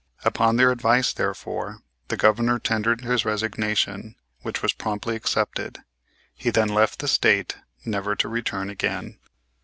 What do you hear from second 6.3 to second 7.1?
He then left the